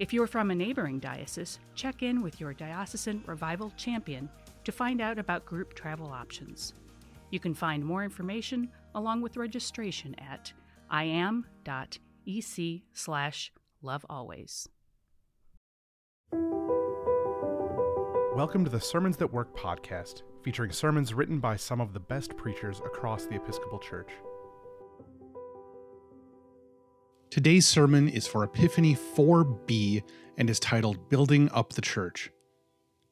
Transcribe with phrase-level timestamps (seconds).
[0.00, 4.30] If you're from a neighboring diocese, check in with your diocesan revival champion
[4.64, 6.72] to find out about group travel options.
[7.28, 10.54] You can find more information along with registration at
[10.90, 13.52] iam.ec slash
[13.84, 14.68] lovealways.
[18.34, 22.38] Welcome to the Sermons That Work podcast, featuring sermons written by some of the best
[22.38, 24.08] preachers across the Episcopal Church.
[27.30, 30.02] Today's sermon is for Epiphany 4B
[30.36, 32.28] and is titled Building Up the Church.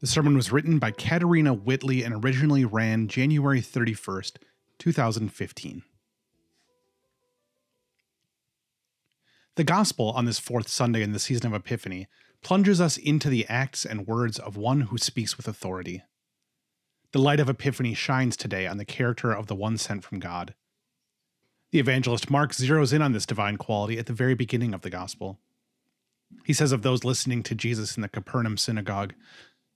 [0.00, 4.38] The sermon was written by Katerina Whitley and originally ran January 31st,
[4.78, 5.82] 2015.
[9.56, 12.06] The Gospel on this fourth Sunday in the season of Epiphany
[12.40, 16.02] plunges us into the acts and words of one who speaks with authority.
[17.12, 20.54] The light of Epiphany shines today on the character of the one sent from God.
[21.76, 24.88] The evangelist Mark zeroes in on this divine quality at the very beginning of the
[24.88, 25.38] gospel.
[26.42, 29.12] He says of those listening to Jesus in the Capernaum synagogue,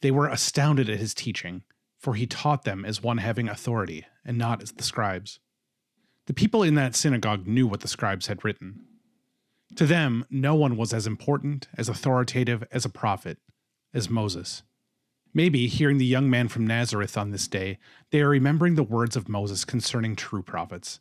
[0.00, 1.62] they were astounded at his teaching,
[1.96, 5.38] for he taught them as one having authority, and not as the scribes.
[6.26, 8.80] The people in that synagogue knew what the scribes had written.
[9.76, 13.38] To them, no one was as important, as authoritative as a prophet,
[13.92, 14.64] as Moses.
[15.32, 17.78] Maybe, hearing the young man from Nazareth on this day,
[18.10, 20.98] they are remembering the words of Moses concerning true prophets.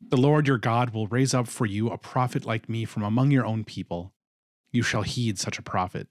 [0.00, 3.30] The Lord your God will raise up for you a prophet like me from among
[3.30, 4.14] your own people.
[4.72, 6.08] You shall heed such a prophet.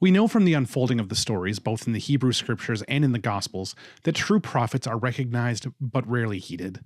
[0.00, 3.12] We know from the unfolding of the stories, both in the Hebrew scriptures and in
[3.12, 6.80] the Gospels, that true prophets are recognized but rarely heeded.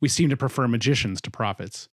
[0.00, 1.88] We seem to prefer magicians to prophets.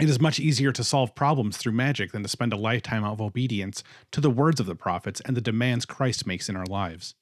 [0.00, 3.20] It is much easier to solve problems through magic than to spend a lifetime of
[3.20, 7.14] obedience to the words of the prophets and the demands Christ makes in our lives.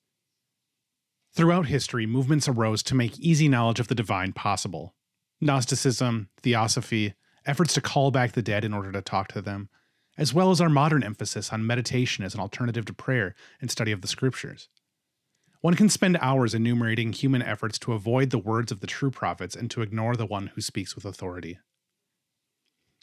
[1.34, 4.94] Throughout history, movements arose to make easy knowledge of the divine possible.
[5.41, 7.15] Gnosticism, Theosophy,
[7.47, 9.70] efforts to call back the dead in order to talk to them,
[10.19, 13.93] as well as our modern emphasis on meditation as an alternative to prayer and study
[13.93, 14.69] of the scriptures.
[15.62, 19.56] One can spend hours enumerating human efforts to avoid the words of the true prophets
[19.56, 21.59] and to ignore the one who speaks with authority.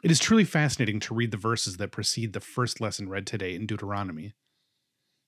[0.04, 3.56] It is truly fascinating to read the verses that precede the first lesson read today
[3.56, 4.34] in Deuteronomy.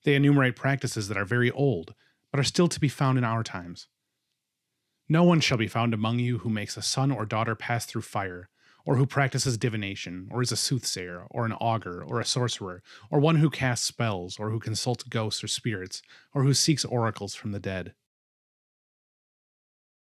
[0.04, 1.94] They enumerate practices that are very old
[2.32, 3.86] but are still to be found in our times.
[5.08, 8.02] No one shall be found among you who makes a son or daughter pass through
[8.02, 8.48] fire,
[8.84, 13.20] or who practices divination, or is a soothsayer, or an augur, or a sorcerer, or
[13.20, 16.02] one who casts spells, or who consults ghosts or spirits,
[16.34, 17.94] or who seeks oracles from the dead.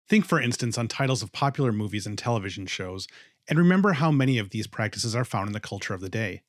[0.07, 3.07] Think, for instance, on titles of popular movies and television shows,
[3.47, 6.43] and remember how many of these practices are found in the culture of the day.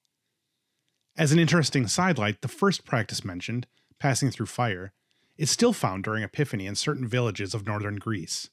[1.17, 3.67] As an interesting sidelight, the first practice mentioned,
[3.99, 4.93] passing through fire,
[5.41, 8.51] is still found during Epiphany in certain villages of northern Greece.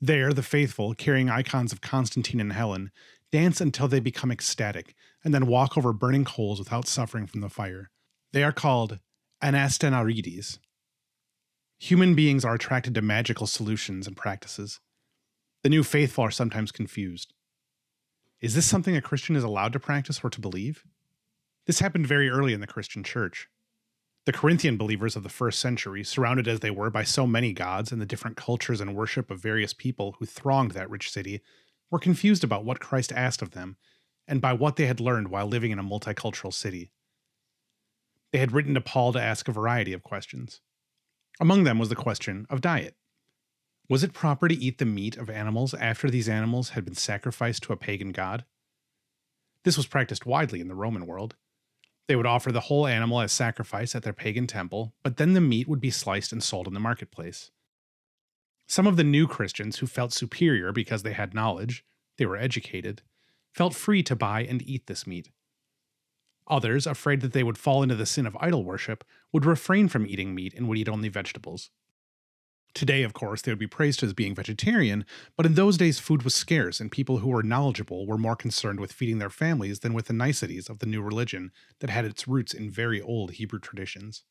[0.00, 2.90] There, the faithful, carrying icons of Constantine and Helen,
[3.30, 7.50] dance until they become ecstatic and then walk over burning coals without suffering from the
[7.50, 7.90] fire.
[8.32, 8.98] They are called
[9.42, 10.58] anastenarides.
[11.78, 14.80] Human beings are attracted to magical solutions and practices.
[15.62, 17.34] The new faithful are sometimes confused.
[18.40, 20.82] Is this something a Christian is allowed to practice or to believe?
[21.66, 23.49] This happened very early in the Christian church.
[24.30, 27.90] The Corinthian believers of the first century, surrounded as they were by so many gods
[27.90, 31.40] and the different cultures and worship of various people who thronged that rich city,
[31.90, 33.76] were confused about what Christ asked of them
[34.28, 36.92] and by what they had learned while living in a multicultural city.
[38.30, 40.60] They had written to Paul to ask a variety of questions.
[41.40, 42.94] Among them was the question of diet.
[43.88, 47.64] Was it proper to eat the meat of animals after these animals had been sacrificed
[47.64, 48.44] to a pagan god?
[49.64, 51.34] This was practiced widely in the Roman world,
[52.10, 55.40] they would offer the whole animal as sacrifice at their pagan temple, but then the
[55.40, 57.52] meat would be sliced and sold in the marketplace.
[58.66, 61.84] Some of the new Christians who felt superior because they had knowledge,
[62.18, 63.02] they were educated,
[63.54, 65.30] felt free to buy and eat this meat.
[66.48, 70.04] Others, afraid that they would fall into the sin of idol worship, would refrain from
[70.04, 71.70] eating meat and would eat only vegetables.
[72.72, 75.04] Today, of course, they would be praised as being vegetarian,
[75.36, 78.78] but in those days food was scarce, and people who were knowledgeable were more concerned
[78.78, 81.50] with feeding their families than with the niceties of the new religion
[81.80, 84.22] that had its roots in very old Hebrew traditions.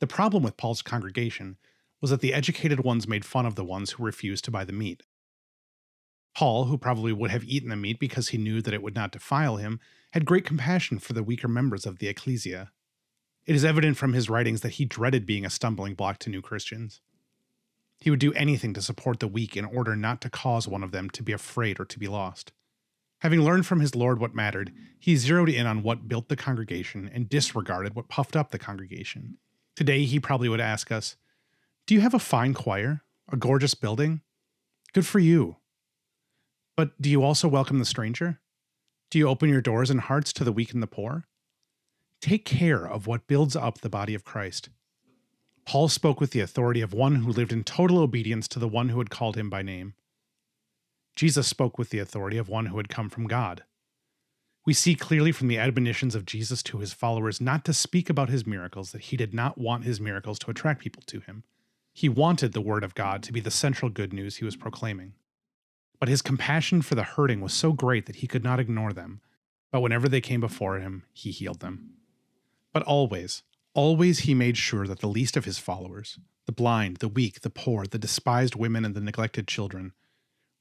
[0.00, 1.58] The problem with Paul's congregation
[2.00, 4.72] was that the educated ones made fun of the ones who refused to buy the
[4.72, 5.02] meat.
[6.34, 9.12] Paul, who probably would have eaten the meat because he knew that it would not
[9.12, 9.80] defile him,
[10.12, 12.72] had great compassion for the weaker members of the ecclesia.
[13.50, 16.40] It is evident from his writings that he dreaded being a stumbling block to new
[16.40, 17.00] Christians.
[17.98, 20.92] He would do anything to support the weak in order not to cause one of
[20.92, 22.52] them to be afraid or to be lost.
[23.22, 27.10] Having learned from his Lord what mattered, he zeroed in on what built the congregation
[27.12, 29.38] and disregarded what puffed up the congregation.
[29.74, 31.16] Today, he probably would ask us
[31.88, 33.02] Do you have a fine choir?
[33.32, 34.20] A gorgeous building?
[34.92, 35.56] Good for you.
[36.76, 38.38] But do you also welcome the stranger?
[39.10, 41.26] Do you open your doors and hearts to the weak and the poor?
[42.20, 44.68] Take care of what builds up the body of Christ.
[45.64, 48.90] Paul spoke with the authority of one who lived in total obedience to the one
[48.90, 49.94] who had called him by name.
[51.16, 53.62] Jesus spoke with the authority of one who had come from God.
[54.66, 58.28] We see clearly from the admonitions of Jesus to his followers not to speak about
[58.28, 61.44] his miracles that he did not want his miracles to attract people to him.
[61.92, 65.14] He wanted the Word of God to be the central good news he was proclaiming.
[65.98, 69.20] But his compassion for the hurting was so great that he could not ignore them.
[69.72, 71.94] But whenever they came before him, he healed them.
[72.72, 73.42] But always,
[73.74, 77.50] always he made sure that the least of his followers, the blind, the weak, the
[77.50, 79.92] poor, the despised women, and the neglected children,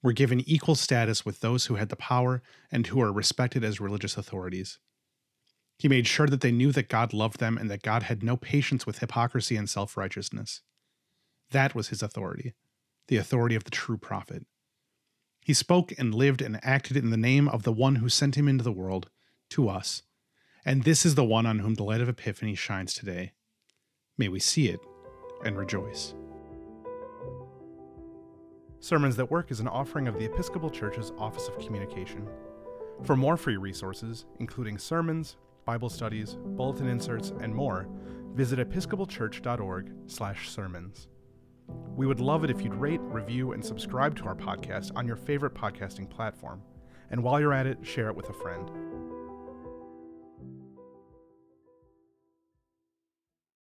[0.02, 2.42] were given equal status with those who had the power
[2.72, 4.80] and who were respected as religious authorities.
[5.78, 8.36] He made sure that they knew that God loved them and that God had no
[8.38, 10.62] patience with hypocrisy and self righteousness.
[11.52, 12.54] That was his authority,
[13.08, 14.46] the authority of the true prophet.
[15.42, 18.48] He spoke and lived and acted in the name of the one who sent him
[18.48, 19.10] into the world,
[19.52, 20.04] to us.
[20.66, 23.32] And this is the one on whom the light of Epiphany shines today.
[24.18, 24.82] May we see it
[25.46, 26.14] and rejoice.
[28.82, 32.28] Sermons That Work is an offering of the Episcopal Church's Office of Communication.
[33.04, 37.88] For more free resources, including sermons, Bible studies, bulletin inserts, and more,
[38.34, 41.08] visit episcopalchurch.org/sermons.
[41.96, 45.16] We would love it if you'd rate, review, and subscribe to our podcast on your
[45.16, 46.62] favorite podcasting platform.
[47.12, 48.70] And while you're at it, share it with a friend.